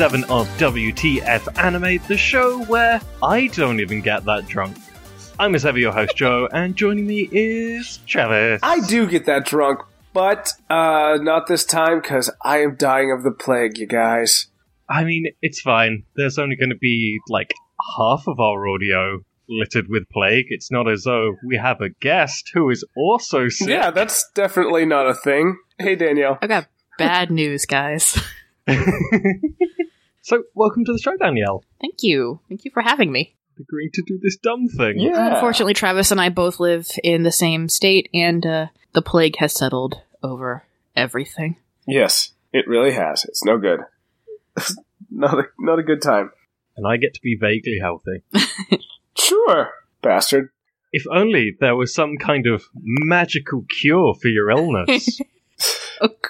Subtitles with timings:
[0.00, 4.46] welcome to episode 37 of WTF Anime, the show where I don't even get that
[4.46, 4.76] drunk.
[5.38, 8.60] I'm as ever your host, Joe, and joining me is Travis.
[8.62, 9.80] I do get that drunk,
[10.12, 14.46] but uh, not this time because I am dying of the plague, you guys.
[14.88, 16.04] I mean, it's fine.
[16.16, 17.52] There's only going to be like
[17.96, 20.46] half of our audio littered with plague.
[20.48, 23.68] It's not as though we have a guest who is also sick.
[23.68, 25.58] Yeah, that's definitely not a thing.
[25.78, 26.38] Hey, Danielle.
[26.40, 26.66] I got
[26.98, 28.18] bad news, guys.
[30.22, 31.64] so, welcome to the show, Danielle.
[31.80, 32.40] Thank you.
[32.48, 33.36] Thank you for having me.
[33.58, 34.98] Agreeing to do this dumb thing.
[34.98, 35.34] Yeah.
[35.34, 39.52] Unfortunately, Travis and I both live in the same state, and uh, the plague has
[39.52, 40.64] settled over
[40.96, 41.56] everything.
[41.86, 43.24] Yes, it really has.
[43.24, 43.80] It's no good.
[45.10, 46.30] not a, not a good time.
[46.76, 48.22] And I get to be vaguely healthy.
[49.18, 49.70] Sure,
[50.02, 50.50] bastard.
[50.92, 55.20] If only there was some kind of magical cure for your illness.
[56.02, 56.29] Oh, God.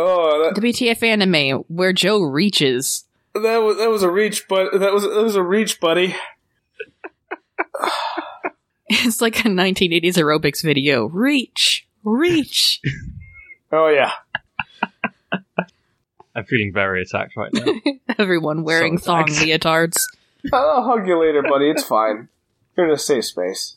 [0.00, 3.04] Oh, that, WTF anime, where Joe reaches.
[3.34, 6.14] that was that was a reach, but that was that was a reach, buddy.
[8.90, 11.06] It's like a 1980s aerobics video.
[11.06, 11.86] Reach!
[12.04, 12.80] Reach!
[13.70, 14.12] Oh yeah.
[16.34, 17.66] I'm feeling very attacked right now.
[18.18, 19.42] Everyone wearing So thong thanks.
[19.44, 20.04] leotards.
[20.50, 21.68] I'll hug you later, buddy.
[21.68, 22.28] It's fine.
[22.78, 23.76] You're in a safe space.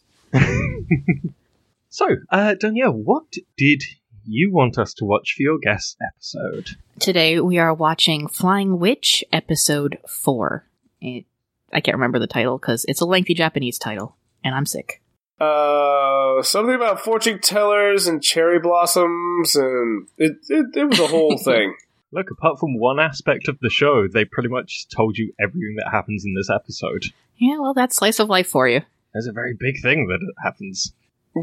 [1.89, 3.25] so, uh, Danielle, what
[3.57, 3.83] did
[4.31, 6.69] you want us to watch for your guest episode?
[6.99, 10.65] Today we are watching Flying Witch episode 4.
[11.01, 11.25] It,
[11.73, 15.01] I can't remember the title because it's a lengthy Japanese title, and I'm sick.
[15.39, 21.37] Uh, something about fortune tellers and cherry blossoms, and it it, it was a whole
[21.43, 21.75] thing.
[22.13, 25.91] Look, apart from one aspect of the show, they pretty much told you everything that
[25.91, 27.05] happens in this episode.
[27.37, 28.81] Yeah, well, that's slice of life for you.
[29.13, 30.93] There's a very big thing that happens.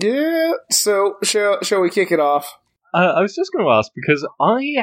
[0.00, 0.52] Yeah.
[0.70, 2.56] So shall shall we kick it off?
[2.94, 4.82] Uh, I was just going to ask because I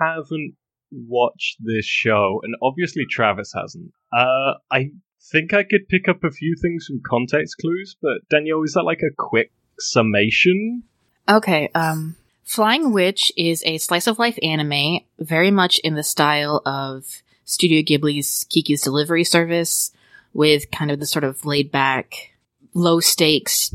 [0.00, 0.54] haven't
[0.90, 3.92] watched this show, and obviously Travis hasn't.
[4.12, 4.90] Uh, I
[5.30, 8.82] think I could pick up a few things from context clues, but Danielle, is that
[8.82, 10.84] like a quick summation?
[11.28, 16.62] Okay, um, Flying Witch is a slice of life anime, very much in the style
[16.64, 19.92] of Studio Ghibli's Kiki's Delivery Service,
[20.32, 22.34] with kind of the sort of laid back,
[22.74, 23.74] low stakes,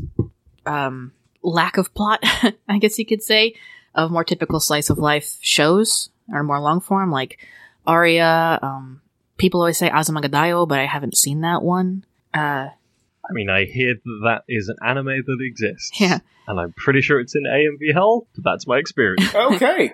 [0.64, 1.12] um,
[1.42, 2.20] lack of plot,
[2.68, 3.54] I guess you could say,
[3.94, 7.38] of more typical slice of life shows, or more long form, like
[7.86, 9.00] Aria, um,
[9.36, 12.04] people always say Azumanga Daioh, but I haven't seen that one.
[12.32, 16.00] Uh, I mean, I hear that that is an anime that exists.
[16.00, 16.18] Yeah.
[16.46, 19.32] And I'm pretty sure it's in AMV Hell, but that's my experience.
[19.34, 19.92] Okay.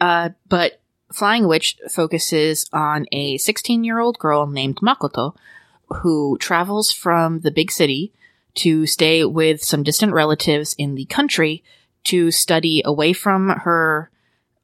[0.00, 0.80] Uh, but
[1.12, 5.34] Flying Witch focuses on a 16 year old girl named Makoto
[5.88, 8.12] who travels from the big city
[8.54, 11.62] to stay with some distant relatives in the country
[12.04, 14.10] to study away from her,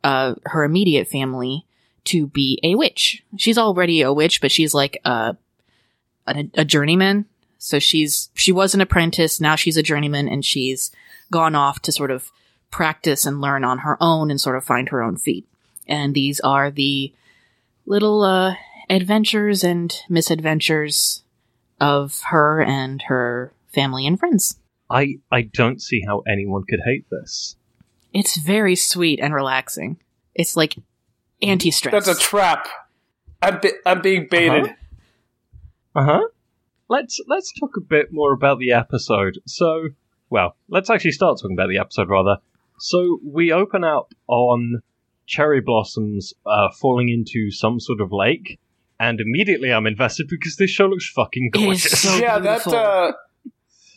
[0.04, 1.66] uh, her immediate family
[2.04, 3.22] to be a witch.
[3.36, 5.36] She's already a witch, but she's like a,
[6.26, 7.26] a, a journeyman.
[7.58, 9.40] So she's, she was an apprentice.
[9.40, 10.92] Now she's a journeyman and she's
[11.30, 12.30] gone off to sort of
[12.70, 15.46] practice and learn on her own and sort of find her own feet.
[15.88, 17.12] And these are the
[17.86, 18.54] little uh,
[18.90, 21.22] adventures and misadventures
[21.80, 24.58] of her and her family and friends.
[24.90, 27.56] I, I don't see how anyone could hate this.
[28.12, 29.98] It's very sweet and relaxing.
[30.34, 30.76] It's like
[31.42, 31.92] anti stress.
[32.06, 32.68] That's a trap.
[33.42, 34.64] I'm bi- I'm being baited.
[35.94, 36.00] Uh-huh.
[36.00, 36.28] Uh huh.
[36.88, 39.40] Let's let's talk a bit more about the episode.
[39.46, 39.88] So,
[40.30, 42.36] well, let's actually start talking about the episode rather.
[42.78, 44.82] So we open up on
[45.26, 48.58] cherry blossoms uh, falling into some sort of lake,
[49.00, 52.00] and immediately I'm invested because this show looks fucking It is gorgeous.
[52.02, 52.72] so- yeah, beautiful.
[52.72, 53.12] that uh,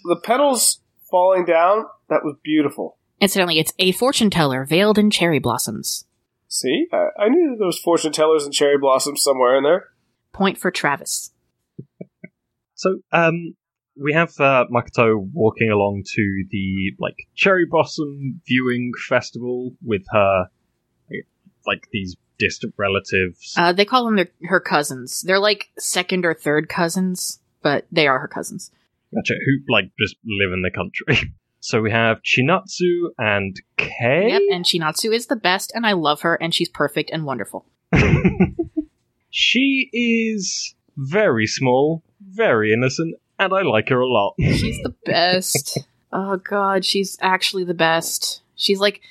[0.04, 1.86] the petals falling down.
[2.10, 2.98] That was beautiful.
[3.22, 6.06] Incidentally, it's a fortune teller veiled in cherry blossoms.
[6.48, 9.90] See, I, I knew there was fortune tellers and cherry blossoms somewhere in there.
[10.34, 11.32] Point for Travis.
[12.76, 13.56] So, um,
[14.02, 20.46] we have uh, Makoto walking along to the like cherry blossom viewing festival with her,
[21.68, 23.54] like these distant relatives.
[23.58, 25.22] Uh, they call them their, her cousins.
[25.22, 28.72] They're like second or third cousins, but they are her cousins.
[29.14, 29.36] Gotcha.
[29.36, 31.34] Who like just live in the country.
[31.62, 34.30] So we have Chinatsu and Kei.
[34.30, 37.66] Yep, and Chinatsu is the best, and I love her, and she's perfect and wonderful.
[39.30, 44.36] she is very small, very innocent, and I like her a lot.
[44.40, 45.80] She's the best.
[46.12, 48.42] oh god, she's actually the best.
[48.56, 49.02] She's like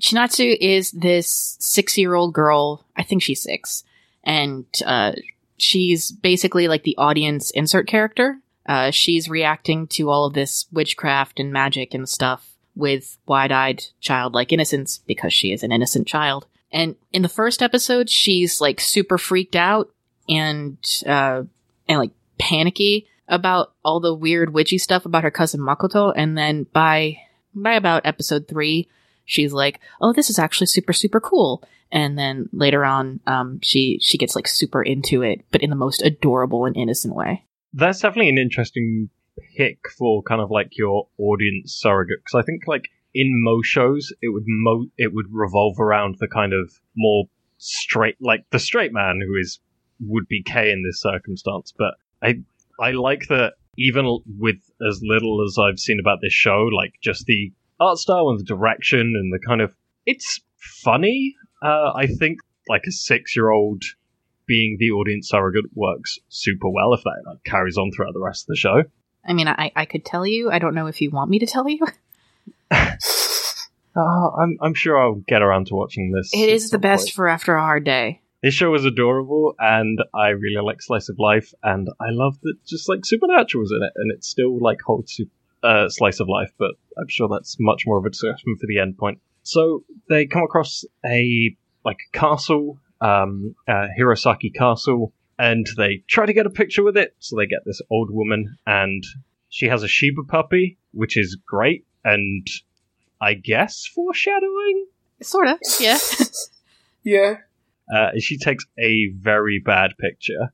[0.00, 2.84] Chinatsu is this six year old girl.
[2.96, 3.84] I think she's six,
[4.24, 5.12] and uh,
[5.58, 8.38] she's basically like the audience insert character.
[8.66, 13.84] Uh, she's reacting to all of this witchcraft and magic and stuff with wide eyed
[14.00, 16.46] childlike innocence because she is an innocent child.
[16.72, 19.90] And in the first episode, she's like super freaked out
[20.28, 20.76] and
[21.06, 21.44] uh
[21.88, 26.12] and like panicky about all the weird witchy stuff about her cousin Makoto.
[26.14, 27.18] And then by
[27.54, 28.88] by about episode three,
[29.24, 33.98] she's like, "Oh, this is actually super super cool." And then later on, um, she
[34.02, 37.45] she gets like super into it, but in the most adorable and innocent way.
[37.76, 39.10] That's definitely an interesting
[39.56, 44.12] pick for kind of like your audience surrogate because I think like in most shows
[44.22, 47.24] it would mo it would revolve around the kind of more
[47.58, 49.60] straight like the straight man who is
[50.00, 51.74] would be Kei in this circumstance.
[51.76, 52.36] But I
[52.80, 54.56] I like that even with
[54.88, 58.44] as little as I've seen about this show, like just the art style and the
[58.44, 59.74] direction and the kind of
[60.06, 60.40] it's
[60.82, 61.34] funny.
[61.62, 62.38] Uh, I think
[62.70, 63.82] like a six year old
[64.46, 68.44] being the audience surrogate works super well if that like carries on throughout the rest
[68.44, 68.82] of the show.
[69.24, 70.50] I mean, I I could tell you.
[70.50, 71.84] I don't know if you want me to tell you.
[73.96, 76.30] Oh, I'm I'm sure I'll get around to watching this.
[76.34, 77.14] It is the best point.
[77.14, 78.20] for after a hard day.
[78.42, 82.56] This show is adorable, and I really like slice of life, and I love that
[82.66, 85.18] just like supernatural is in it, and it still like holds
[85.62, 88.78] uh, slice of life, but I'm sure that's much more of a discussion for the
[88.78, 89.18] end point.
[89.42, 96.32] So they come across a like castle, um, uh, Hirosaki Castle, and they try to
[96.32, 97.14] get a picture with it.
[97.18, 99.04] So they get this old woman, and
[99.48, 102.46] she has a Shiba puppy, which is great, and
[103.20, 104.86] I guess foreshadowing.
[105.22, 105.98] Sort of, yeah.
[107.06, 107.36] Yeah.
[107.90, 110.52] Uh, she takes a very bad picture.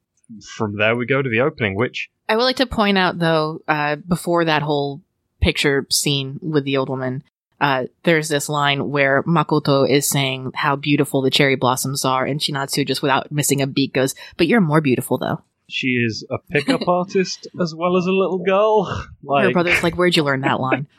[0.54, 3.62] From there, we go to the opening, which I would like to point out, though,
[3.66, 5.00] uh, before that whole
[5.40, 7.24] picture scene with the old woman,
[7.62, 12.38] uh, there's this line where Makoto is saying how beautiful the cherry blossoms are, and
[12.40, 15.40] Chinatsu, just without missing a beat, goes, But you're more beautiful, though.
[15.68, 18.84] she is a pickup artist as well as a little girl.
[18.84, 20.86] Her Like, brother's like, Where'd you learn that line?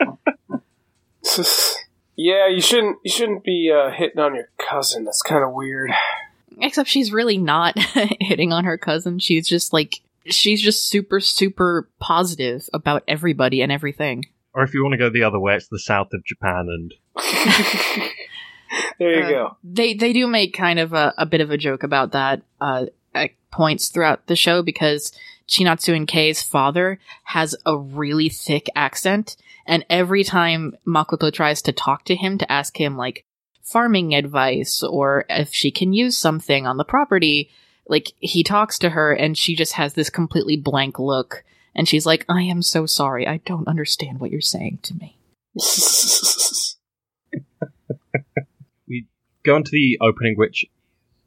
[2.16, 5.04] yeah, you shouldn't you shouldn't be uh, hitting on your cousin.
[5.04, 5.90] That's kind of weird.
[6.60, 7.76] Except she's really not
[8.20, 9.18] hitting on her cousin.
[9.18, 9.96] She's just like,
[10.26, 14.26] she's just super, super positive about everybody and everything.
[14.54, 16.94] Or if you want to go the other way, it's the south of Japan, and
[18.98, 19.56] there you Uh, go.
[19.62, 22.86] They they do make kind of a, a bit of a joke about that uh,
[23.14, 25.12] at points throughout the show because
[25.48, 29.36] Chinatsu and Kei's father has a really thick accent,
[29.66, 33.24] and every time Makoto tries to talk to him to ask him like
[33.62, 37.50] farming advice or if she can use something on the property,
[37.88, 42.06] like he talks to her and she just has this completely blank look, and she's
[42.06, 45.18] like, "I am so sorry, I don't understand what you're saying to me."
[48.86, 49.06] We
[49.44, 50.66] go into the opening, which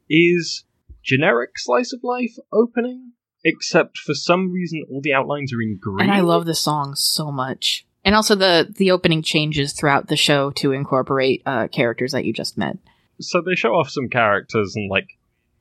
[0.08, 0.64] is
[1.02, 3.12] generic slice of life opening,
[3.44, 6.00] except for some reason all the outlines are in green.
[6.02, 7.84] And I love the song so much.
[8.04, 12.32] And also the the opening changes throughout the show to incorporate uh, characters that you
[12.32, 12.78] just met.
[13.20, 15.08] so they show off some characters and like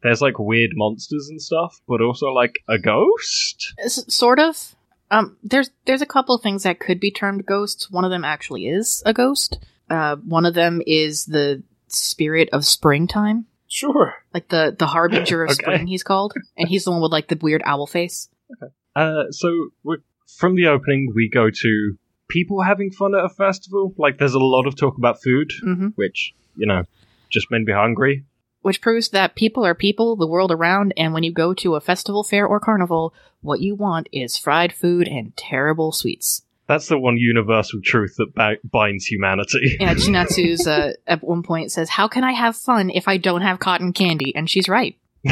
[0.03, 3.73] there's like weird monsters and stuff, but also like a ghost.
[3.83, 4.75] S- sort of.
[5.09, 7.89] Um, there's there's a couple of things that could be termed ghosts.
[7.89, 9.57] One of them actually is a ghost.
[9.89, 14.15] Uh, one of them is the spirit of springtime, sure.
[14.33, 15.63] like the the harbinger of Okay.
[15.63, 15.87] spring.
[15.87, 18.29] He's called, and he's the one with like the weird owl face.
[18.51, 18.71] Okay.
[18.95, 19.97] Uh, so we're,
[20.37, 21.97] from the opening, we go to
[22.27, 23.93] people having fun at a festival.
[23.97, 26.83] Like there's a lot of talk about food, hmm which you know
[27.29, 28.25] just made me hungry.
[28.61, 31.81] Which proves that people are people the world around, and when you go to a
[31.81, 36.43] festival, fair, or carnival, what you want is fried food and terrible sweets.
[36.67, 39.77] That's the one universal truth that ba- binds humanity.
[39.79, 43.41] Yeah, Chinatsu's uh, at one point says, "How can I have fun if I don't
[43.41, 44.97] have cotton candy?" And she's right.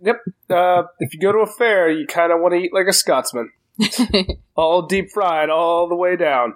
[0.00, 0.20] Yep.
[0.48, 2.92] Uh, if you go to a fair, you kind of want to eat like a
[2.92, 3.50] Scotsman,
[4.56, 6.54] all deep fried all the way down.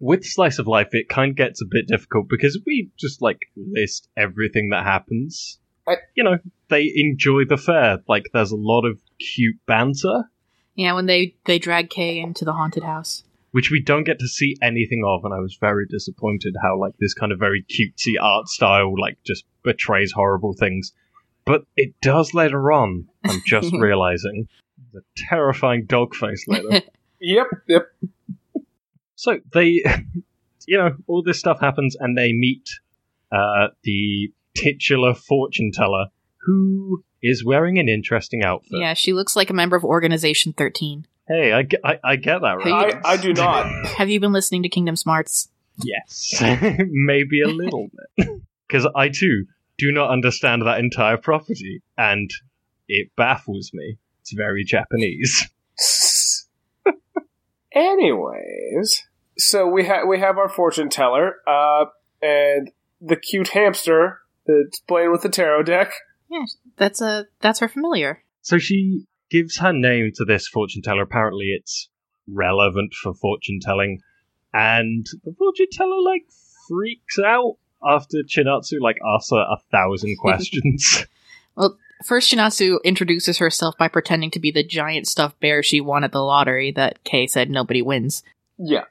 [0.00, 3.38] With slice of life, it kind of gets a bit difficult because we just like
[3.56, 5.58] list everything that happens.
[5.86, 7.98] I- you know, they enjoy the fair.
[8.08, 10.24] Like there's a lot of cute banter.
[10.74, 13.22] yeah, when they they drag Kei into the haunted house.
[13.52, 16.94] which we don't get to see anything of, and I was very disappointed how like
[16.98, 20.92] this kind of very cutesy art style like just betrays horrible things.
[21.44, 23.06] But it does later on.
[23.24, 24.48] I'm just realizing
[24.92, 26.82] the terrifying dog face later.
[27.20, 27.86] Yep, yep.
[29.24, 29.82] So they,
[30.66, 32.68] you know, all this stuff happens, and they meet
[33.32, 36.08] uh, the titular fortune teller,
[36.44, 38.80] who is wearing an interesting outfit.
[38.80, 41.06] Yeah, she looks like a member of Organization Thirteen.
[41.26, 43.00] Hey, I, ge- I, I get that right.
[43.02, 43.64] I, I do not.
[43.96, 45.48] Have you been listening to Kingdom Smarts?
[45.82, 46.34] Yes,
[46.90, 48.28] maybe a little bit.
[48.68, 49.46] Because I too
[49.78, 52.30] do not understand that entire property, and
[52.88, 53.96] it baffles me.
[54.20, 55.48] It's very Japanese.
[57.74, 59.02] Anyways,
[59.36, 61.86] so we have we have our fortune teller, uh,
[62.22, 65.92] and the cute hamster that's playing with the tarot deck.
[66.28, 66.44] Yeah,
[66.76, 68.22] that's a that's her familiar.
[68.42, 71.02] So she gives her name to this fortune teller.
[71.02, 71.88] Apparently, it's
[72.28, 74.00] relevant for fortune telling,
[74.52, 76.26] and the fortune teller like
[76.68, 81.06] freaks out after Chinatsu like asks her a thousand questions.
[81.54, 86.04] well, First, Chinatsu introduces herself by pretending to be the giant stuffed bear she won
[86.04, 88.22] at the lottery that Kei said nobody wins.
[88.58, 88.84] Yeah.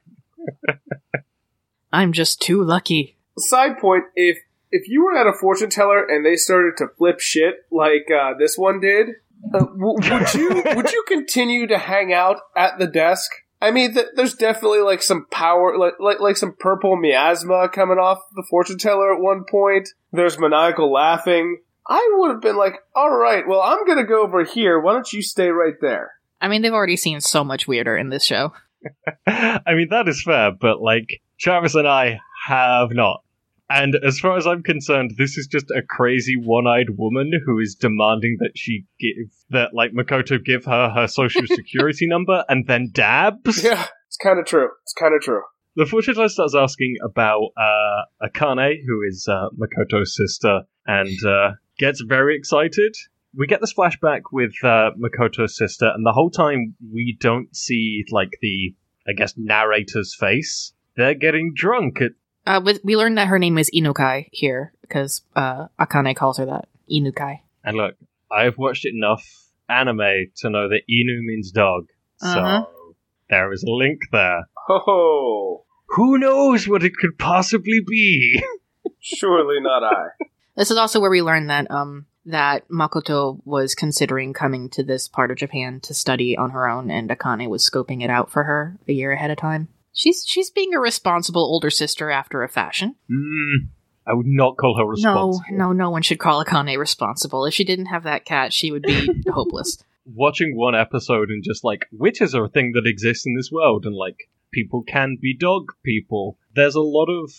[1.92, 3.18] I'm just too lucky.
[3.38, 4.38] Side point: if
[4.72, 8.34] if you were at a fortune teller and they started to flip shit like uh,
[8.38, 9.10] this one did,
[9.54, 13.32] uh, w- would you would you continue to hang out at the desk?
[13.62, 17.98] I mean, th- there's definitely like some power, like, like like some purple miasma coming
[17.98, 19.88] off the fortune teller at one point.
[20.12, 21.60] There's maniacal laughing.
[21.88, 24.80] I would have been like, all right, well, I'm gonna go over here.
[24.80, 26.12] Why don't you stay right there?
[26.42, 28.54] I mean, they've already seen so much weirder in this show.
[29.28, 33.24] I mean, that is fair, but like, Travis and I have not.
[33.70, 37.76] And as far as I'm concerned, this is just a crazy one-eyed woman who is
[37.76, 42.90] demanding that she give that like Makoto give her her social security number and then
[42.92, 43.64] dabs.
[43.64, 44.70] Yeah, it's kind of true.
[44.84, 45.42] It's kind of true.
[45.76, 51.54] The fortune teller starts asking about uh, Akane, who is uh, Makoto's sister, and uh,
[51.80, 52.96] gets very excited.
[53.36, 58.04] We get this flashback with uh, Makoto's sister, and the whole time we don't see
[58.12, 58.76] like the,
[59.08, 60.74] I guess, narrator's face.
[60.96, 62.12] They're getting drunk at
[62.46, 66.46] Uh, we, we learned that her name is Inukai here because uh, Akane calls her
[66.46, 66.68] that.
[66.92, 67.40] Inukai.
[67.64, 67.96] And look,
[68.32, 69.26] I've watched enough
[69.70, 71.88] anime to know that Inu means dog.
[72.22, 72.66] Uh-huh.
[72.66, 72.96] So
[73.30, 74.48] there is a link there.
[74.70, 78.42] Oh, Who knows what it could possibly be?
[79.00, 80.08] surely not I.
[80.56, 85.08] This is also where we learn that um that Makoto was considering coming to this
[85.08, 88.44] part of Japan to study on her own, and Akane was scoping it out for
[88.44, 89.68] her a year ahead of time.
[89.92, 92.96] She's she's being a responsible older sister after a fashion.
[93.12, 93.68] Hmm.
[94.06, 95.42] I would not call her responsible.
[95.52, 97.46] No, no, no one should call Akane responsible.
[97.46, 99.82] If she didn't have that cat, she would be hopeless.
[100.06, 103.86] watching one episode and just like witches are a thing that exists in this world
[103.86, 107.32] and like people can be dog people there's a lot of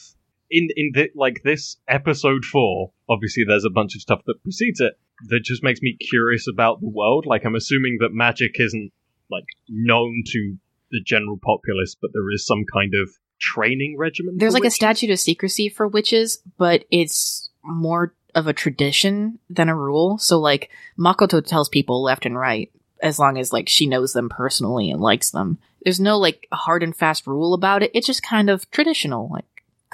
[0.50, 4.80] in in the, like this episode 4 obviously there's a bunch of stuff that precedes
[4.80, 4.94] it
[5.28, 8.92] that just makes me curious about the world like i'm assuming that magic isn't
[9.30, 10.56] like known to
[10.90, 13.10] the general populace but there is some kind of
[13.44, 18.52] training regimen There's like a statute of secrecy for witches, but it's more of a
[18.52, 20.18] tradition than a rule.
[20.18, 22.70] So like Makoto tells people left and right
[23.02, 25.58] as long as like she knows them personally and likes them.
[25.82, 27.90] There's no like hard and fast rule about it.
[27.94, 29.44] It's just kind of traditional, like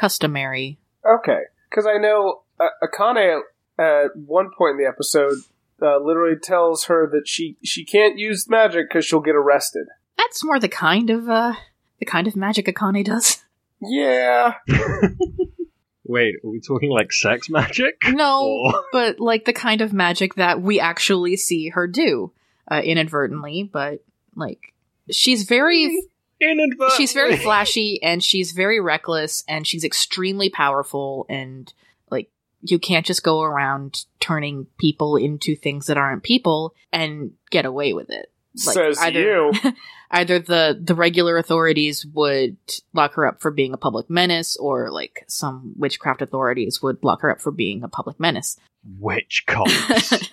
[0.00, 0.78] customary.
[1.06, 3.40] Okay, because I know uh, Akane
[3.78, 5.38] at one point in the episode
[5.82, 9.86] uh, literally tells her that she she can't use magic because she'll get arrested.
[10.18, 11.54] That's more the kind of uh
[11.98, 13.42] the kind of magic Akane does.
[13.82, 14.54] Yeah,
[16.04, 20.34] wait are we talking like sex magic No, Or- but like the kind of magic
[20.34, 22.32] that we actually see her do
[22.70, 24.04] uh, inadvertently, but
[24.34, 24.74] like
[25.10, 26.02] she's very
[26.40, 26.96] Inadvertently.
[26.96, 31.72] she's very flashy and she's very reckless and she's extremely powerful and
[32.10, 32.30] like
[32.62, 37.92] you can't just go around turning people into things that aren't people and get away
[37.92, 38.30] with it.
[38.66, 39.52] Like, says either- you.
[40.12, 42.56] Either the the regular authorities would
[42.92, 47.20] lock her up for being a public menace or like some witchcraft authorities would lock
[47.20, 48.58] her up for being a public menace.
[48.98, 50.24] witch cops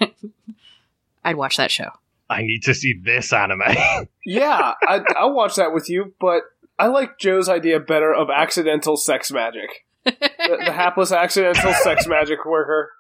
[1.24, 1.90] I'd watch that show.
[2.30, 3.62] I need to see this anime.
[4.30, 6.42] Yeah, I, I'll watch that with you, but
[6.78, 9.86] I like Joe's idea better of accidental sex magic.
[10.04, 10.14] The,
[10.66, 12.92] the hapless accidental sex magic worker.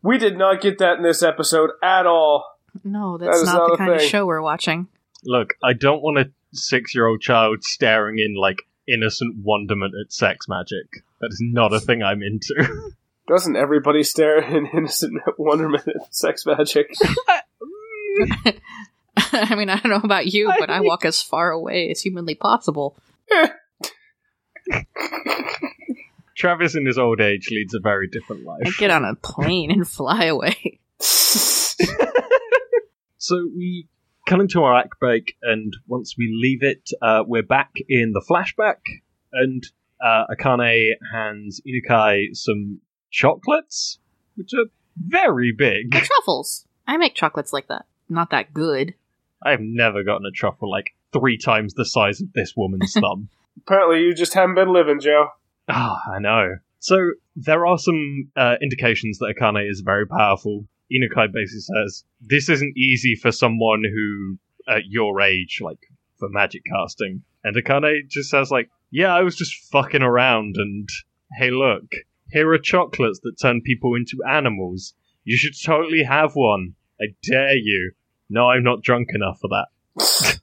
[0.00, 2.44] We did not get that in this episode at all.
[2.84, 4.86] No, that's is not, not the a kind of show we're watching.
[5.24, 10.12] Look, I don't want a six year old child staring in like innocent wonderment at
[10.12, 11.02] sex magic.
[11.20, 12.92] That is not a thing I'm into.
[13.28, 16.92] Doesn't everybody stare in innocent wonderment at sex magic?
[19.16, 22.34] I mean, I don't know about you, but I walk as far away as humanly
[22.34, 22.96] possible.
[26.36, 28.76] Travis, in his old age, leads a very different I life.
[28.78, 30.78] get on a plane and fly away.
[33.18, 33.88] So we
[34.28, 38.20] come into our act break, and once we leave it, uh, we're back in the
[38.20, 38.76] flashback,
[39.32, 39.66] and
[40.00, 42.80] uh, Akane hands Inukai some
[43.16, 43.98] chocolates,
[44.36, 45.90] which are very big.
[45.90, 46.66] They're truffles.
[46.86, 47.86] I make chocolates like that.
[48.08, 48.94] Not that good.
[49.42, 53.28] I've never gotten a truffle like three times the size of this woman's thumb.
[53.56, 55.28] Apparently, you just haven't been living, Joe.
[55.68, 56.56] Ah, I know.
[56.78, 60.66] So there are some uh, indications that Akane is very powerful.
[60.92, 64.38] Inukai basically says this isn't easy for someone who,
[64.72, 65.80] at your age, like
[66.18, 67.22] for magic casting.
[67.42, 70.88] And Akane just says like, "Yeah, I was just fucking around, and
[71.38, 71.86] hey, look,
[72.30, 74.94] here are chocolates that turn people into animals.
[75.24, 76.74] You should totally have one.
[77.00, 77.92] I dare you.
[78.28, 80.40] No, I'm not drunk enough for that."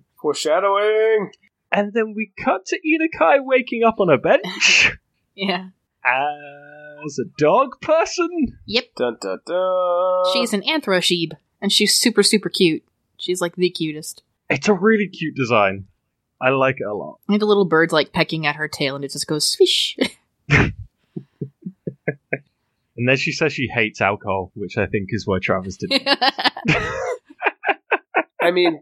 [0.20, 1.30] Foreshadowing.
[1.72, 4.92] And then we cut to Inukai waking up on a bench
[5.34, 5.68] Yeah.
[6.04, 8.58] as a dog person.
[8.66, 8.84] Yep.
[8.96, 10.24] Dun dun dun.
[10.32, 12.84] She's an Anthroshebe, and she's super, super cute.
[13.18, 14.22] She's like the cutest.
[14.50, 15.86] It's a really cute design.
[16.40, 17.20] I like it a lot.
[17.28, 19.96] And the little bird's like pecking at her tail, and it just goes swish.
[23.02, 25.90] And then she says she hates alcohol, which I think is why Travis did.
[28.40, 28.80] I mean,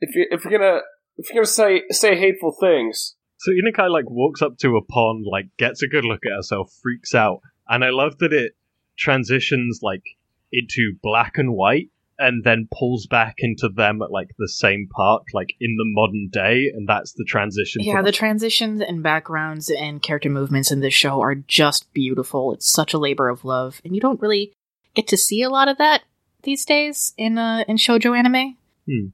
[0.00, 0.80] if you if you're gonna
[1.18, 5.26] if you're gonna say say hateful things, So Inukai like walks up to a pond,
[5.30, 8.52] like gets a good look at herself, freaks out, and I love that it
[8.96, 10.16] transitions like
[10.50, 15.22] into black and white, and then pulls back into them at like the same park,
[15.32, 17.82] like in the modern day, and that's the transition.
[17.82, 22.52] yeah, the transitions and backgrounds and character movements in this show are just beautiful.
[22.52, 24.52] It's such a labor of love, and you don't really
[24.94, 26.02] get to see a lot of that
[26.42, 28.56] these days in uh, in shojo anime.
[28.86, 29.08] Hmm.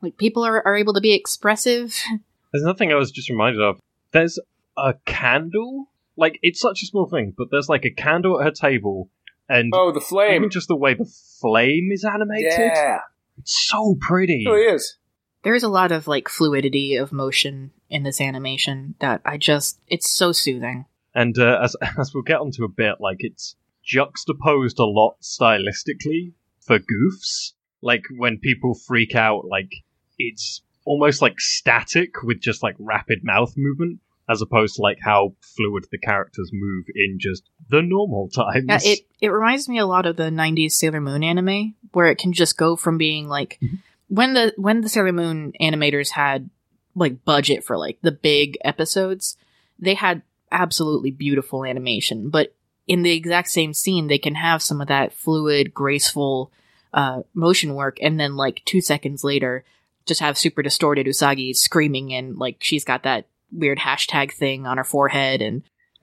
[0.00, 1.94] Like people are, are able to be expressive.
[2.52, 3.78] There's nothing I was just reminded of.
[4.12, 4.38] There's
[4.76, 5.90] a candle.
[6.16, 9.10] Like it's such a small thing, but there's like a candle at her table,
[9.48, 10.36] and oh, the flame.
[10.36, 11.10] even just the way the
[11.40, 12.98] flame is animated, Yeah,
[13.38, 14.44] it's so pretty.
[14.46, 14.96] it really is.
[15.42, 20.10] There's a lot of like fluidity of motion in this animation that I just it's
[20.10, 20.86] so soothing.
[21.14, 26.32] And uh, as as we'll get onto a bit, like it's juxtaposed a lot stylistically
[26.60, 27.52] for goofs.
[27.82, 29.72] Like when people freak out, like
[30.18, 35.34] it's almost like static with just like rapid mouth movement, as opposed to like how
[35.40, 38.64] fluid the characters move in just the normal times.
[38.68, 42.18] Yeah, it it reminds me a lot of the '90s Sailor Moon anime, where it
[42.18, 43.78] can just go from being like Mhm.
[44.08, 46.50] when the when the Sailor Moon animators had
[46.94, 49.36] like budget for like the big episodes,
[49.78, 52.54] they had absolutely beautiful animation, but
[52.86, 56.52] in the exact same scene, they can have some of that fluid, graceful
[56.94, 59.64] uh, motion work, and then like two seconds later,
[60.06, 64.78] just have super distorted Usagi screaming and like she's got that weird hashtag thing on
[64.78, 65.62] her forehead and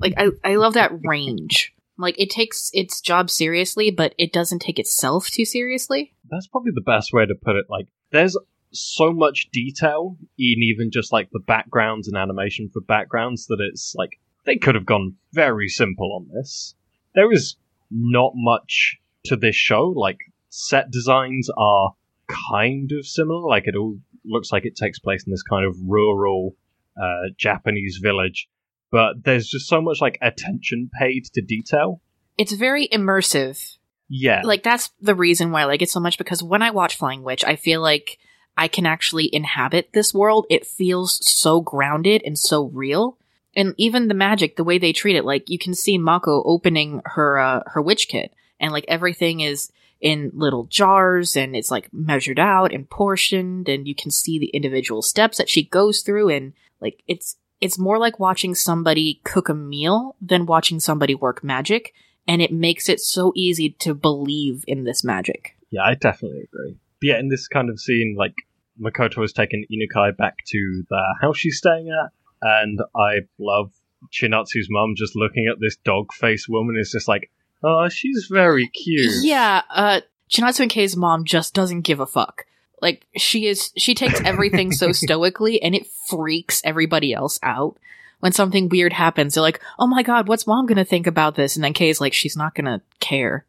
[0.00, 1.72] like I, I love that range.
[1.98, 6.14] Like it takes its job seriously, but it doesn't take itself too seriously.
[6.30, 7.66] That's probably the best way to put it.
[7.68, 8.36] Like, there's
[8.72, 13.94] so much detail in even just like the backgrounds and animation for backgrounds that it's
[13.96, 16.74] like they could have gone very simple on this.
[17.14, 17.56] There is
[17.90, 19.92] not much to this show.
[19.96, 20.18] Like,
[20.48, 21.94] set designs are
[22.28, 23.48] kind of similar.
[23.48, 26.56] Like, it all looks like it takes place in this kind of rural
[27.00, 28.48] uh, Japanese village.
[28.90, 32.00] But there's just so much like attention paid to detail.
[32.38, 33.76] It's very immersive.
[34.08, 34.42] Yeah.
[34.44, 37.22] Like that's the reason why I like it so much because when I watch Flying
[37.22, 38.18] Witch, I feel like
[38.56, 40.46] I can actually inhabit this world.
[40.48, 43.18] It feels so grounded and so real.
[43.54, 47.02] And even the magic, the way they treat it, like you can see Mako opening
[47.04, 51.88] her uh, her witch kit, and like everything is in little jars, and it's like
[51.92, 56.28] measured out and portioned, and you can see the individual steps that she goes through,
[56.28, 61.42] and like it's it's more like watching somebody cook a meal than watching somebody work
[61.42, 61.94] magic,
[62.26, 65.56] and it makes it so easy to believe in this magic.
[65.70, 66.76] Yeah, I definitely agree.
[67.00, 68.34] But yeah, in this kind of scene, like
[68.80, 72.10] Makoto has taken Inukai back to the house she's staying at,
[72.42, 73.72] and I love
[74.12, 77.30] Chinatsu's mom just looking at this dog face woman is just like,
[77.62, 79.24] oh, she's very cute.
[79.24, 82.44] Yeah, uh, Chinatsu and Kei's mom just doesn't give a fuck.
[82.80, 87.76] Like she is, she takes everything so stoically, and it freaks everybody else out.
[88.20, 91.56] When something weird happens, they're like, "Oh my god, what's mom gonna think about this?"
[91.56, 93.44] And then Kei's like, "She's not gonna care,"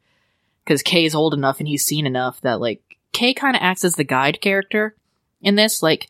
[0.64, 2.82] because Kei's old enough and he's seen enough that like
[3.14, 4.96] Kei kind of acts as the guide character
[5.42, 5.82] in this.
[5.82, 6.10] Like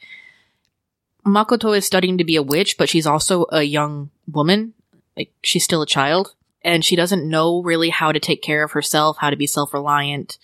[1.26, 4.74] Makoto is studying to be a witch, but she's also a young woman.
[5.16, 8.72] Like she's still a child, and she doesn't know really how to take care of
[8.72, 10.38] herself, how to be self reliant,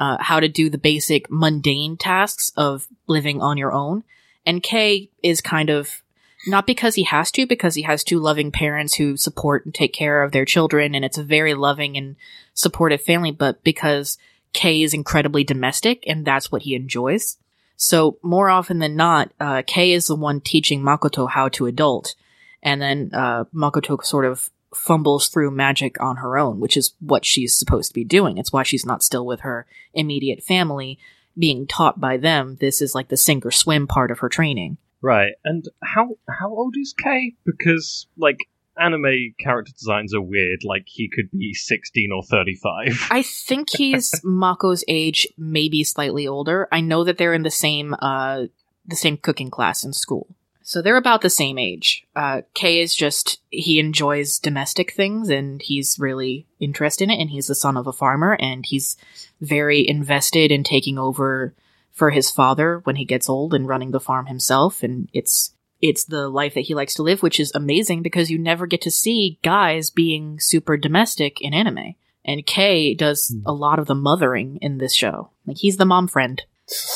[0.00, 4.02] uh, how to do the basic mundane tasks of living on your own.
[4.46, 6.02] And Kei is kind of
[6.46, 9.92] not because he has to, because he has two loving parents who support and take
[9.92, 12.16] care of their children, and it's a very loving and
[12.54, 14.16] supportive family, but because
[14.54, 17.36] Kei is incredibly domestic and that's what he enjoys.
[17.76, 22.14] So more often than not, uh, Kei is the one teaching Makoto how to adult,
[22.62, 27.24] and then uh, Makoto sort of fumbles through magic on her own, which is what
[27.24, 28.38] she's supposed to be doing.
[28.38, 30.98] It's why she's not still with her immediate family,
[31.38, 32.56] being taught by them.
[32.60, 34.78] This is like the sink or swim part of her training.
[35.02, 35.32] Right.
[35.44, 37.34] And how how old is Kei?
[37.44, 38.38] Because like
[38.78, 40.60] anime character designs are weird.
[40.64, 43.06] Like he could be sixteen or thirty five.
[43.10, 46.68] I think he's Mako's age, maybe slightly older.
[46.70, 48.44] I know that they're in the same uh
[48.86, 50.28] the same cooking class in school.
[50.70, 52.06] So they're about the same age.
[52.14, 57.20] Uh, Kei is just, he enjoys domestic things and he's really interested in it.
[57.20, 58.96] And he's the son of a farmer and he's
[59.40, 61.56] very invested in taking over
[61.90, 64.84] for his father when he gets old and running the farm himself.
[64.84, 68.38] And it's, it's the life that he likes to live, which is amazing because you
[68.38, 71.96] never get to see guys being super domestic in anime.
[72.24, 75.30] And Kei does a lot of the mothering in this show.
[75.46, 76.40] Like he's the mom friend.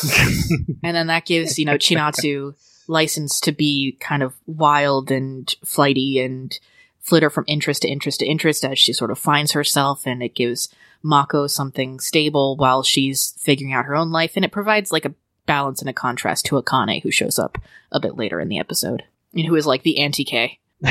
[0.85, 2.55] and then that gives, you know, Chinatsu
[2.89, 6.59] license to be kind of wild and flighty and
[7.01, 10.35] flitter from interest to interest to interest as she sort of finds herself and it
[10.35, 10.69] gives
[11.03, 15.15] Mako something stable while she's figuring out her own life and it provides like a
[15.47, 17.59] balance and a contrast to Akane who shows up
[17.93, 19.03] a bit later in the episode
[19.35, 20.59] and who is like the anti-Kei.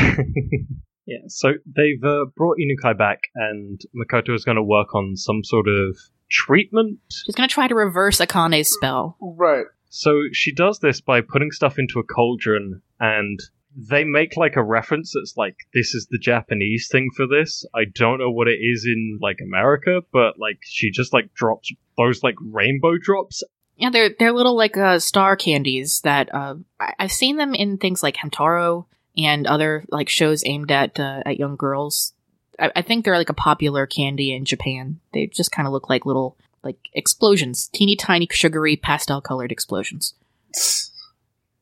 [1.06, 5.44] yeah, so they've uh, brought Inukai back, and Makoto is going to work on some
[5.44, 5.98] sort of
[6.30, 7.00] treatment.
[7.12, 9.18] She's going to try to reverse Akane's spell.
[9.22, 9.66] Right.
[9.96, 13.40] So she does this by putting stuff into a cauldron, and
[13.76, 17.64] they make like a reference that's like, this is the Japanese thing for this.
[17.76, 21.72] I don't know what it is in like America, but like she just like drops
[21.96, 23.44] those like rainbow drops.
[23.76, 27.78] Yeah, they're they're little like uh, star candies that uh, I- I've seen them in
[27.78, 32.14] things like Hamtaro and other like shows aimed at uh, at young girls.
[32.60, 35.02] I, I think they're like a popular candy in Japan.
[35.14, 40.14] They just kind of look like little like explosions, teeny tiny sugary pastel colored explosions.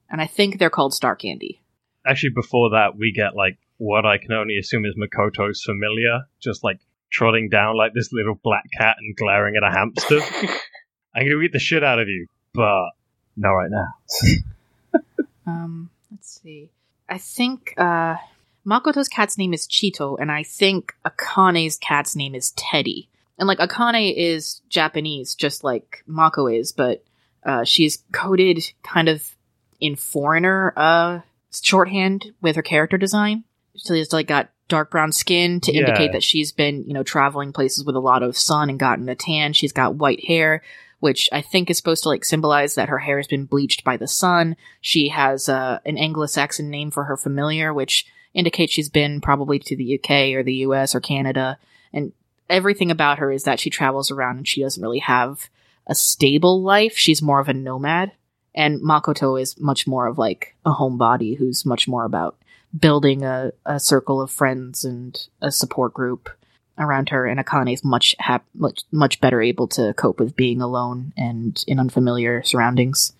[0.10, 1.62] And I think they're called star candy.
[2.06, 6.64] Actually, before that, we get like what I can only assume is Makoto's familiar, just
[6.64, 6.80] like
[7.12, 10.20] trotting down like this little black cat and glaring at a hamster.
[11.16, 12.90] I'm gonna eat the shit out of you, but
[13.36, 13.88] not right now.
[15.46, 16.70] Um, let's see.
[17.10, 18.16] I think uh,
[18.66, 23.10] Makoto's cat's name is Chito, and I think Akane's cat's name is Teddy.
[23.38, 27.04] And like Akane is Japanese, just like Mako is, but
[27.44, 29.36] uh, she's coded kind of
[29.80, 31.20] in foreigner uh,
[31.52, 33.44] shorthand with her character design.
[33.76, 35.80] She's like got dark brown skin to Yeah.
[35.80, 39.10] indicate that she's been, you know, traveling places with a lot of sun and gotten
[39.10, 39.54] a tan.
[39.54, 40.62] She's got white hair,
[41.00, 43.98] which I think is supposed to like symbolize that her hair has been bleached by
[43.98, 44.56] the sun.
[44.82, 49.76] She has uh, an Anglo-Saxon name for her familiar, which indicates she's been probably to
[49.76, 51.58] the UK or the US or Canada.
[51.92, 52.14] And
[52.52, 55.50] everything about her is that she travels around and she doesn't really have
[55.88, 56.98] a stable life.
[56.98, 58.12] She's more of a nomad.
[58.54, 62.38] And Makoto is much more of like a homebody who's much more about
[62.78, 66.30] building a, a circle of friends and a support group
[66.78, 67.26] around her.
[67.26, 71.64] And Akane is much, hap- much, much better able to cope with being alone and
[71.68, 73.14] in unfamiliar surroundings.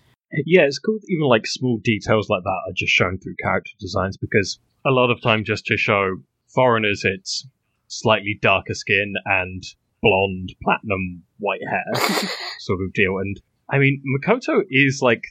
[0.46, 0.98] Yeah, it's cool.
[1.08, 5.10] Even like small details like that are just shown through character designs because a lot
[5.10, 6.16] of time, just to show
[6.48, 7.46] foreigners, it's
[7.92, 9.62] slightly darker skin and
[10.02, 12.08] blonde, platinum, white hair
[12.58, 13.18] sort of deal.
[13.18, 15.22] And I mean, Makoto is like,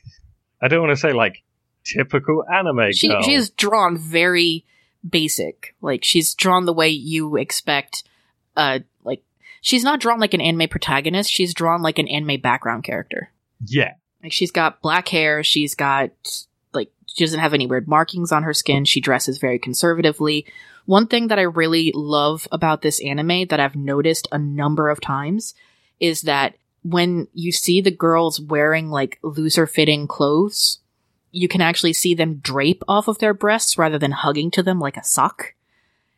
[0.61, 1.43] I don't want to say like
[1.83, 3.21] typical anime She, girl.
[3.23, 4.65] she is drawn very
[5.07, 5.75] basic.
[5.81, 8.03] Like she's drawn the way you expect,
[8.55, 9.23] uh, like
[9.61, 11.31] she's not drawn like an anime protagonist.
[11.31, 13.31] She's drawn like an anime background character.
[13.65, 13.93] yeah,
[14.23, 15.43] Like she's got black hair.
[15.43, 16.11] She's got
[16.73, 18.85] like she doesn't have any weird markings on her skin.
[18.85, 20.45] She dresses very conservatively.
[20.85, 25.01] One thing that I really love about this anime that I've noticed a number of
[25.01, 25.53] times
[25.99, 30.79] is that when you see the girls wearing like looser fitting clothes,
[31.31, 34.79] you can actually see them drape off of their breasts rather than hugging to them
[34.79, 35.53] like a sock.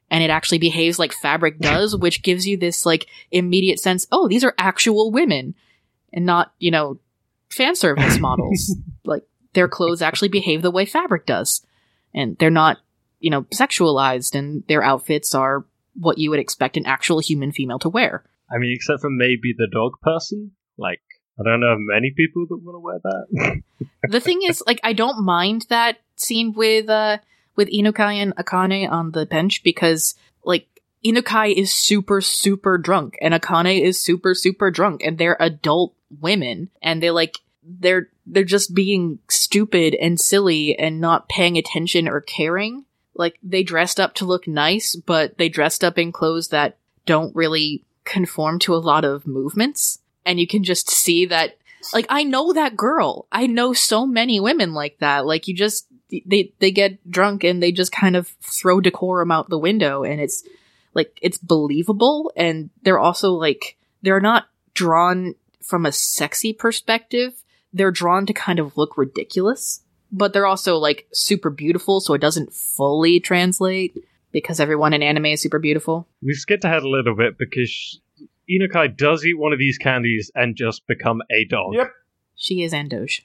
[0.09, 4.27] And it actually behaves like fabric does, which gives you this like immediate sense, oh,
[4.27, 5.55] these are actual women
[6.13, 6.99] and not, you know,
[7.49, 8.75] fan service models.
[9.03, 11.65] like their clothes actually behave the way fabric does.
[12.13, 12.77] And they're not,
[13.19, 17.79] you know, sexualized and their outfits are what you would expect an actual human female
[17.79, 18.23] to wear.
[18.51, 20.51] I mean, except for maybe the dog person.
[20.77, 21.01] Like,
[21.39, 23.61] I don't know of many people that want to wear that.
[24.09, 27.17] the thing is, like, I don't mind that scene with uh
[27.55, 30.67] with Inukai and Akane on the bench because like
[31.05, 36.69] Inukai is super super drunk and Akane is super super drunk and they're adult women
[36.81, 42.21] and they like they're they're just being stupid and silly and not paying attention or
[42.21, 42.85] caring.
[43.15, 47.35] Like they dressed up to look nice, but they dressed up in clothes that don't
[47.35, 49.99] really conform to a lot of movements.
[50.25, 51.57] And you can just see that
[51.93, 53.27] like I know that girl.
[53.31, 55.25] I know so many women like that.
[55.25, 55.87] Like you just
[56.25, 60.21] they they get drunk and they just kind of throw decorum out the window and
[60.21, 60.43] it's
[60.93, 67.42] like it's believable and they're also like they're not drawn from a sexy perspective.
[67.73, 69.81] They're drawn to kind of look ridiculous,
[70.11, 73.97] but they're also like super beautiful so it doesn't fully translate
[74.31, 76.07] because everyone in anime is super beautiful.
[76.21, 77.99] We've skipped ahead a little bit because
[78.49, 81.75] Inukai does eat one of these candies and just become a dog.
[81.75, 81.91] Yep.
[82.35, 83.21] She is Andoge.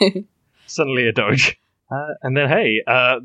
[0.66, 1.58] suddenly a Doge.
[1.90, 3.20] Uh, and then, hey, uh,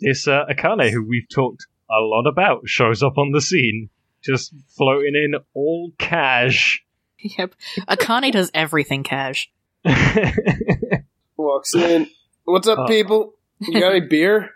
[0.00, 3.90] this uh, Akane, who we've talked a lot about, shows up on the scene,
[4.22, 6.82] just floating in all cash.
[7.18, 7.54] Yep.
[7.88, 9.50] Akane does everything cash.
[11.36, 12.08] Walks in.
[12.44, 12.86] What's up, Oh.
[12.86, 13.34] people?
[13.60, 14.50] You got any beer?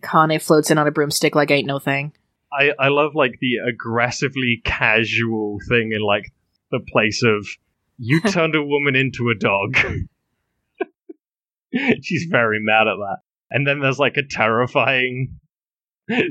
[0.00, 2.12] Akane floats in on a broomstick like ain't no thing.
[2.52, 6.32] I, I love like the aggressively casual thing in like
[6.70, 7.46] the place of
[7.98, 9.76] you turned a woman into a dog.
[12.02, 13.18] She's very mad at that.
[13.50, 15.38] And then there's like a terrifying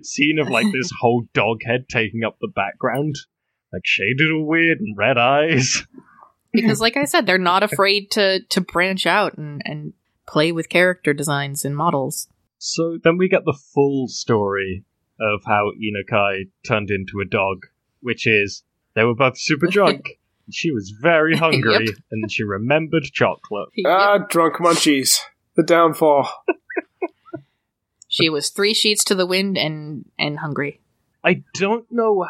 [0.02, 3.16] scene of like this whole dog head taking up the background.
[3.72, 5.86] Like shaded all weird and red eyes.
[6.54, 9.94] Because like I said, they're not afraid to to branch out and, and
[10.28, 12.28] play with character designs and models.
[12.58, 14.84] So then we get the full story
[15.20, 17.66] of how Inukai turned into a dog,
[18.02, 18.64] which is
[18.96, 20.20] they were both super drunk.
[20.52, 21.96] she was very hungry Yep.
[22.12, 23.70] and she remembered chocolate.
[23.86, 25.20] Ah, drunk munchies.
[25.56, 26.30] The downfall.
[28.10, 30.80] She was three sheets to the wind and and hungry.
[31.24, 32.28] I don't know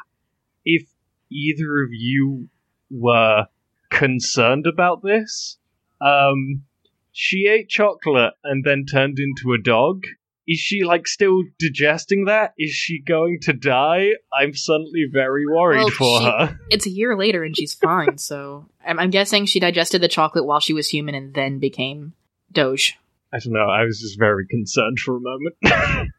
[0.65, 0.87] if
[1.29, 2.49] either of you
[2.89, 3.47] were
[3.89, 5.57] concerned about this.
[6.01, 6.63] Um,
[7.11, 10.03] she ate chocolate and then turned into a dog.
[10.47, 12.53] Is she like still digesting that?
[12.57, 14.11] Is she going to die?
[14.31, 16.59] I'm suddenly very worried Well, for she- her.
[16.69, 18.17] It's a year later and she's fine.
[18.17, 22.13] so I'm, I'm guessing she digested the chocolate while she was human and then became
[22.51, 22.97] Doge.
[23.33, 23.67] I don't know.
[23.67, 25.55] I was just very concerned for a moment.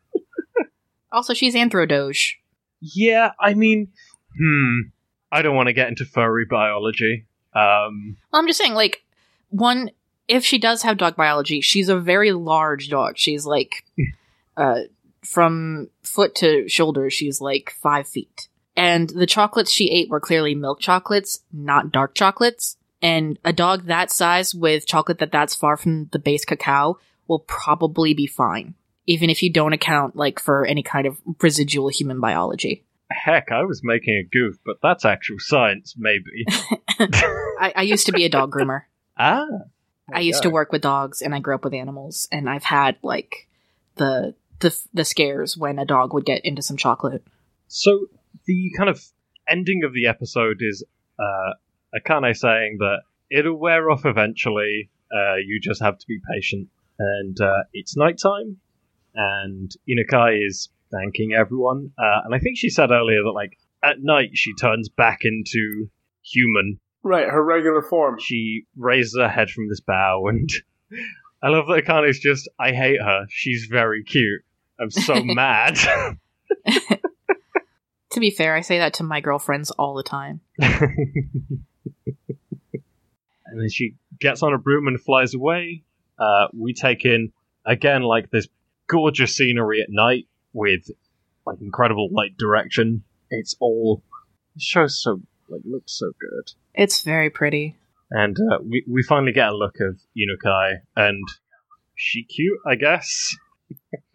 [1.11, 2.38] Also, she's Anthro Doge.
[2.83, 3.88] yeah, I mean,
[4.38, 4.81] hmm.
[5.33, 7.26] I don't want to get into furry biology.
[7.54, 9.02] Um, Well, I'm just saying, like,
[9.50, 9.90] one,
[10.26, 13.16] if she does have dog biology, she's a very large dog.
[13.16, 13.84] She's like,
[14.56, 14.80] uh,
[15.24, 18.48] from foot to shoulder, she's like five feet.
[18.76, 22.76] And the chocolates she ate were clearly milk chocolates, not dark chocolates.
[23.02, 27.40] And a dog that size with chocolate that that's far from the base cacao will
[27.40, 28.74] probably be fine.
[29.06, 32.84] Even if you don't account, like, for any kind of residual human biology.
[33.10, 36.44] Heck, I was making a goof, but that's actual science, maybe.
[36.98, 38.82] I, I used to be a dog groomer.
[39.16, 39.46] ah.
[40.12, 42.96] I used to work with dogs and I grew up with animals and I've had
[43.02, 43.46] like
[43.96, 47.22] the the the scares when a dog would get into some chocolate.
[47.66, 48.06] So
[48.46, 49.04] the kind of
[49.46, 50.82] ending of the episode is
[51.18, 51.52] uh,
[51.94, 54.90] Akane saying that it'll wear off eventually.
[55.12, 56.68] Uh, you just have to be patient,
[56.98, 58.58] and uh, it's nighttime,
[59.14, 61.92] and Inukai is thanking everyone.
[61.98, 65.88] Uh, and I think she said earlier that like at night she turns back into
[66.22, 66.81] human.
[67.03, 68.18] Right, her regular form.
[68.18, 70.51] She raises her head from this bow, and
[71.42, 73.27] I love that Akane's just I hate her.
[73.31, 74.42] She's very cute.
[74.81, 75.79] I'm so mad.
[78.12, 80.40] To be fair, I say that to my girlfriends all the time.
[80.59, 81.61] and
[83.55, 85.83] then she gets on a broom and flies away.
[86.18, 87.33] Uh, we take in
[87.66, 88.48] again like this
[88.88, 90.90] gorgeous scenery at night with
[91.46, 93.04] like incredible light direction.
[93.30, 94.02] It's all
[94.54, 97.76] the show's so like looks so good, It's very pretty.
[98.11, 101.24] and uh, we we finally get a look of Inukai, and
[101.94, 103.34] she cute, I guess.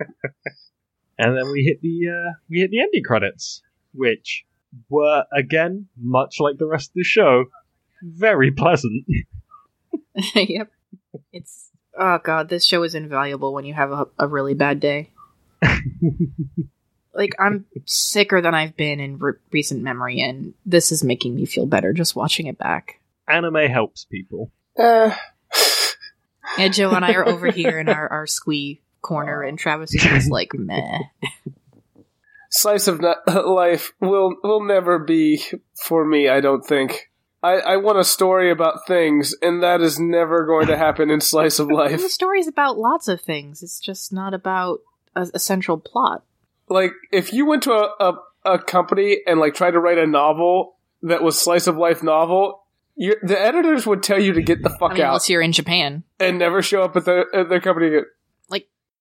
[1.18, 3.62] and then we hit the uh, we hit the ending credits,
[3.94, 4.46] which
[4.90, 7.46] were again much like the rest of the show,
[8.02, 9.06] very pleasant.
[10.36, 10.72] yep.
[11.32, 15.10] It's oh god, this show is invaluable when you have a, a really bad day.
[17.14, 21.46] like I'm sicker than I've been in re- recent memory, and this is making me
[21.46, 23.00] feel better just watching it back.
[23.28, 24.52] Anime helps people.
[24.78, 25.16] Eh,
[26.58, 30.04] Yeah, Joe and I are over here in our, our squee corner, and Travis is
[30.04, 31.00] just like, meh.
[32.52, 35.42] slice of life will will never be
[35.76, 36.30] for me.
[36.30, 37.10] I don't think.
[37.42, 41.20] I, I want a story about things, and that is never going to happen in
[41.22, 41.92] slice of Life.
[41.92, 42.12] The life.
[42.12, 43.62] story's about lots of things.
[43.64, 44.80] It's just not about
[45.16, 46.24] a, a central plot.
[46.70, 48.14] Like if you went to a, a
[48.46, 52.64] a company and like tried to write a novel that was slice of life novel,
[52.98, 55.54] the editors would tell you to get the fuck I mean, out unless you're in
[55.54, 56.04] Japan.
[56.20, 58.06] and never show up at their at their company again.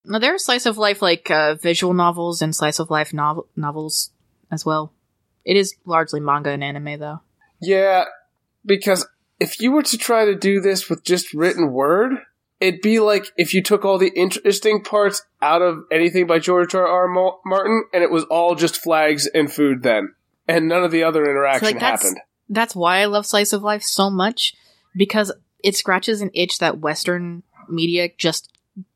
[0.04, 3.46] No, there are slice of life like uh, visual novels and slice of life nov-
[3.54, 4.10] novels
[4.50, 4.92] as well.
[5.44, 7.20] It is largely manga and anime, though.
[7.60, 8.04] Yeah,
[8.64, 9.06] because
[9.38, 12.14] if you were to try to do this with just written word,
[12.62, 16.74] it'd be like if you took all the interesting parts out of anything by George
[16.74, 16.86] R.
[16.86, 17.08] R.
[17.44, 20.14] Martin and it was all just flags and food then.
[20.46, 22.20] And none of the other interaction like, that's- happened.
[22.48, 24.54] That's why I love slice of life so much
[24.94, 28.50] because it scratches an itch that Western media just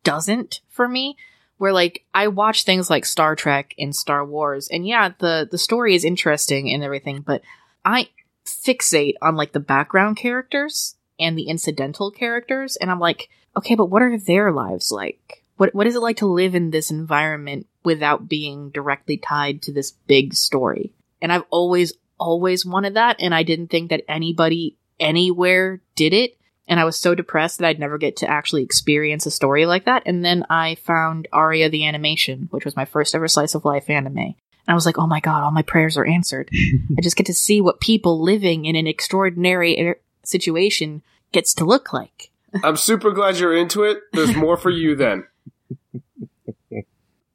[0.04, 1.16] doesn't for me.
[1.58, 5.56] Where like I watch things like Star Trek and Star Wars, and yeah, the the
[5.56, 7.40] story is interesting and everything, but
[7.82, 8.10] I
[8.44, 13.86] fixate on like the background characters and the incidental characters, and I'm like, okay, but
[13.86, 15.44] what are their lives like?
[15.56, 19.72] What what is it like to live in this environment without being directly tied to
[19.72, 20.92] this big story?
[21.22, 26.36] And I've always always wanted that, and I didn't think that anybody anywhere did it.
[26.68, 29.84] And I was so depressed that I'd never get to actually experience a story like
[29.84, 30.02] that.
[30.04, 33.88] And then I found Aria the animation, which was my first ever slice of life
[33.88, 34.18] anime.
[34.18, 34.34] And
[34.66, 36.50] I was like, oh my god, all my prayers are answered.
[36.98, 41.64] I just get to see what people living in an extraordinary er- situation gets to
[41.64, 42.30] look like.
[42.64, 43.98] I'm super glad you're into it.
[44.12, 45.26] There's more for you then.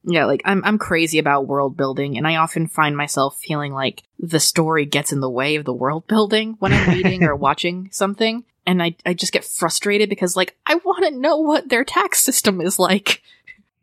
[0.04, 4.04] Yeah, like I'm I'm crazy about world building and I often find myself feeling like
[4.18, 7.90] the story gets in the way of the world building when I'm reading or watching
[7.92, 11.84] something and I I just get frustrated because like I want to know what their
[11.84, 13.22] tax system is like.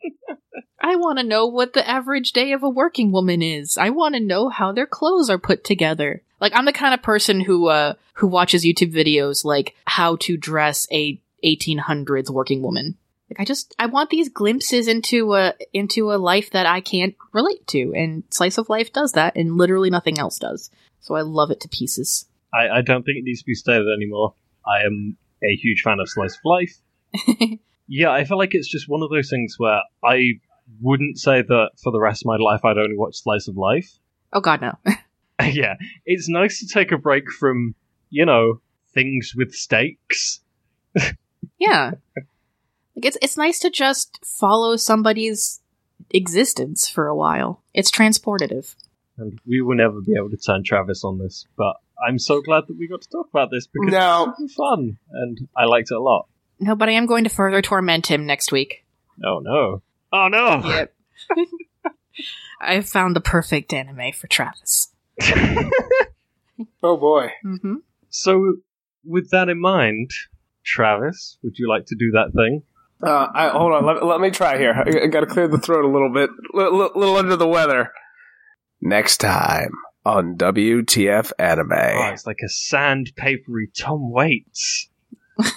[0.80, 3.76] I want to know what the average day of a working woman is.
[3.76, 6.22] I want to know how their clothes are put together.
[6.40, 10.36] Like I'm the kind of person who uh who watches YouTube videos like how to
[10.36, 12.96] dress a 1800s working woman.
[13.30, 17.14] Like I just I want these glimpses into a into a life that I can't
[17.32, 20.70] relate to, and Slice of Life does that, and literally nothing else does.
[21.00, 22.26] So I love it to pieces.
[22.52, 24.34] I, I don't think it needs to be stated anymore.
[24.66, 27.58] I am a huge fan of Slice of Life.
[27.86, 30.40] yeah, I feel like it's just one of those things where I
[30.80, 33.90] wouldn't say that for the rest of my life I'd only watch Slice of Life.
[34.30, 34.74] Oh God, no.
[35.42, 37.74] yeah, it's nice to take a break from,
[38.10, 38.60] you know,
[38.92, 40.40] things with stakes.
[41.58, 42.26] Yeah, like
[43.04, 45.60] it's it's nice to just follow somebody's
[46.10, 47.62] existence for a while.
[47.74, 48.74] It's transportative.
[49.16, 51.74] And we will never be able to turn Travis on this, but
[52.06, 54.32] I'm so glad that we got to talk about this because No.
[54.38, 56.28] it's fun and I liked it a lot.
[56.60, 58.84] No, but I am going to further torment him next week.
[59.24, 59.82] Oh no.
[60.12, 60.62] Oh no!
[60.64, 60.94] Yep.
[62.60, 64.88] I found the perfect anime for Travis.
[66.82, 67.28] Oh boy.
[67.42, 67.76] hmm
[68.10, 68.56] So,
[69.04, 70.10] with that in mind,
[70.68, 72.62] Travis, would you like to do that thing?
[73.02, 73.86] Uh, I, hold on.
[73.86, 74.72] Let, let me try here.
[74.72, 76.30] I, I got to clear the throat a little bit.
[76.30, 77.92] A little, little under the weather.
[78.80, 79.70] Next time
[80.04, 81.72] on WTF Anime.
[81.72, 84.88] Oh, it's like a sandpapery Tom Waits.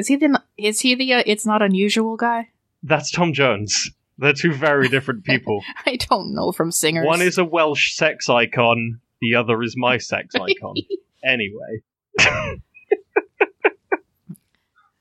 [0.00, 2.48] Is he the is he the uh, it's not unusual guy?
[2.82, 3.90] That's Tom Jones.
[4.16, 5.62] They're two very different people.
[5.86, 7.04] I don't know from singers.
[7.04, 10.74] One is a Welsh sex icon, the other is my sex icon.
[11.24, 11.82] anyway.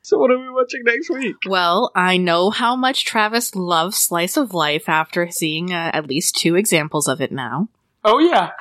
[0.01, 1.35] so, what are we watching next week?
[1.45, 6.35] Well, I know how much Travis loves Slice of Life after seeing uh, at least
[6.35, 7.69] two examples of it now.
[8.03, 8.51] Oh yeah.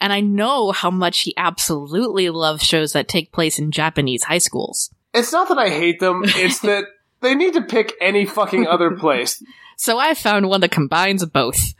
[0.00, 4.38] And I know how much he absolutely loves shows that take place in Japanese high
[4.38, 4.90] schools.
[5.12, 6.22] It's not that I hate them.
[6.24, 6.84] It's that
[7.20, 9.42] they need to pick any fucking other place.
[9.76, 11.74] So I found one that combines both.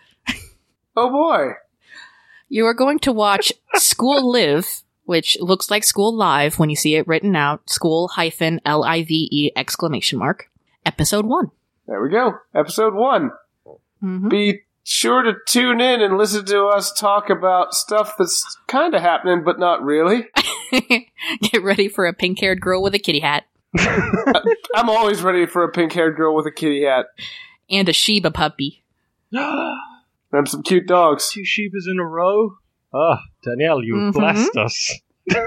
[0.96, 1.52] Oh boy.
[2.52, 6.96] You are going to watch School Live, which looks like School Live when you see
[6.96, 10.50] it written out, school hyphen L I V E exclamation mark,
[10.84, 11.52] episode one.
[11.86, 12.32] There we go.
[12.52, 13.30] Episode one.
[14.02, 14.28] Mhm.
[14.28, 19.00] Be sure to tune in and listen to us talk about stuff that's kind of
[19.00, 20.26] happening, but not really.
[21.40, 23.44] Get ready for a pink haired girl with a kitty hat
[23.78, 27.06] I'm always ready for a pink haired girl with a kitty hat
[27.70, 28.82] and a Shiba puppy.
[30.32, 31.30] and some cute dogs.
[31.32, 32.54] Two Shibas in a row?
[32.94, 34.12] Ah, Danielle, you Mhm.
[34.12, 35.00] blessed us.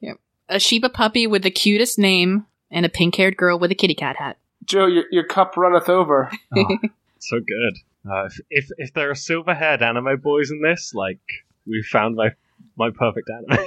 [0.00, 0.16] Yep.
[0.48, 3.94] A Shiba puppy with the cutest name and a pink haired girl with a kitty
[3.94, 4.38] cat hat.
[4.64, 6.30] Joe, your, your cup runneth over.
[6.56, 6.78] Oh,
[7.18, 7.78] so good.
[8.10, 11.20] Uh, if, if if there are silver haired anime boys in this, like
[11.66, 12.30] we found my
[12.76, 13.64] my perfect anime.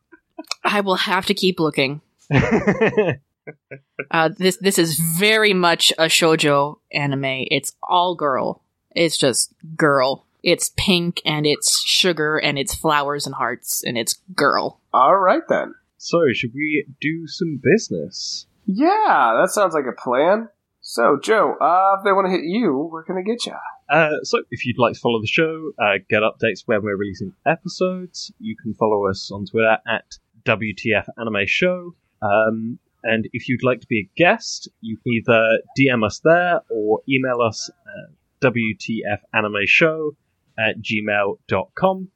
[0.64, 2.00] I will have to keep looking.
[4.10, 7.46] Uh, this this is very much a shojo anime.
[7.50, 8.62] It's all girl.
[8.94, 10.26] It's just girl.
[10.42, 14.80] It's pink and it's sugar and it's flowers and hearts and it's girl.
[14.94, 15.74] All right then.
[15.98, 18.46] so, should we do some business?
[18.64, 20.48] Yeah, that sounds like a plan.
[20.80, 23.54] So, Joe, uh, if they want to hit you, where can they get you?
[23.88, 27.32] Uh, so, if you'd like to follow the show, uh, get updates when we're releasing
[27.44, 31.94] episodes, you can follow us on Twitter at WTF Anime Show.
[32.22, 36.60] Um, and if you'd like to be a guest, you can either DM us there
[36.70, 40.16] or email us at WTFAnimeShow
[40.58, 42.08] at gmail.com.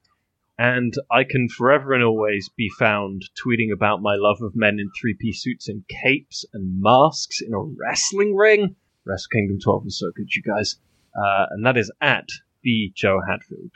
[0.59, 4.91] And I can forever and always be found tweeting about my love of men in
[5.01, 8.76] three piece suits and capes and masks in a wrestling ring.
[9.07, 10.76] Wrestle Kingdom 12 is so good, you guys.
[11.16, 12.28] Uh, and that is at
[12.62, 13.72] the Joe Hadfield.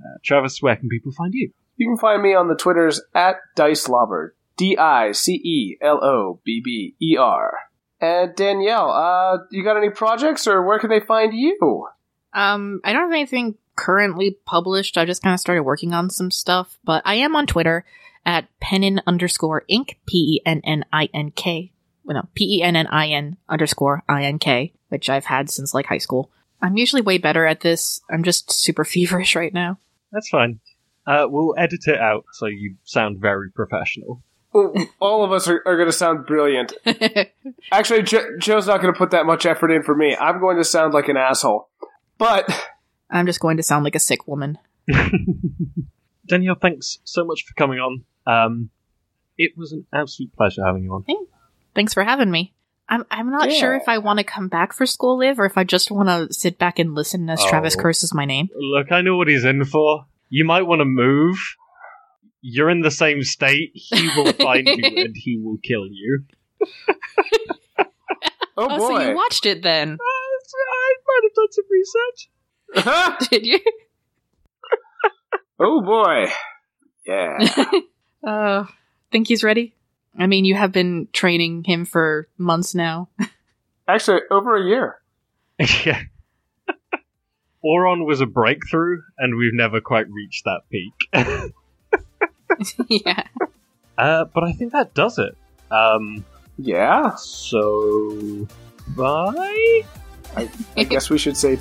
[0.00, 1.50] Uh, Travis, where can people find you?
[1.76, 3.88] You can find me on the Twitters at Dice.
[4.58, 7.58] D I C E L O B B E R.
[8.00, 11.86] And Danielle, uh, you got any projects or where can they find you?
[12.32, 14.98] Um, I don't have anything currently published.
[14.98, 17.84] I just kind of started working on some stuff, but I am on Twitter
[18.26, 21.72] at pennin underscore ink, P E N N I N K.
[22.04, 25.50] Well, no, P E N N I N underscore I N K, which I've had
[25.50, 26.30] since like high school.
[26.60, 28.00] I'm usually way better at this.
[28.10, 29.78] I'm just super feverish right now.
[30.12, 30.60] That's fine.
[31.06, 34.22] Uh, we'll edit it out so you sound very professional.
[34.52, 36.72] Well, all of us are, are going to sound brilliant.
[37.72, 40.16] Actually, jo- Joe's not going to put that much effort in for me.
[40.18, 41.68] I'm going to sound like an asshole.
[42.16, 42.48] But
[43.10, 44.58] I'm just going to sound like a sick woman.
[46.26, 48.04] Danielle, thanks so much for coming on.
[48.26, 48.70] Um,
[49.36, 51.04] it was an absolute pleasure having you on.
[51.74, 52.54] Thanks for having me.
[52.90, 55.58] I'm I'm not sure if I want to come back for school live or if
[55.58, 57.82] I just want to sit back and listen as Travis Oh.
[57.82, 58.48] curses my name.
[58.56, 60.06] Look, I know what he's in for.
[60.30, 61.36] You might want to move.
[62.40, 63.70] You're in the same state.
[63.74, 66.24] He will find you and he will kill you.
[67.78, 67.84] oh,
[68.56, 69.98] Oh, so boy, you watched it then?
[70.60, 73.28] I might have done some research.
[73.30, 73.60] Did you?
[75.60, 76.26] oh boy,
[77.06, 77.38] yeah.
[78.26, 78.64] Uh,
[79.12, 79.74] think he's ready?
[80.18, 83.08] I mean, you have been training him for months now.
[83.86, 85.00] Actually, over a year.
[85.86, 86.02] yeah.
[87.64, 91.44] Ouran was a breakthrough, and we've never quite reached that peak.
[92.88, 93.24] yeah.
[93.96, 95.36] uh, but I think that does it.
[95.70, 96.24] Um,
[96.56, 98.46] Yeah, so
[98.96, 99.84] bye.
[100.36, 101.58] I guess we should say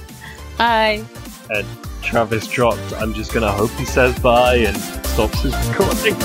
[0.57, 1.03] Bye.
[1.49, 1.67] And
[2.01, 2.93] Travis dropped.
[2.93, 6.15] I'm just gonna hope he says bye and stops his recording.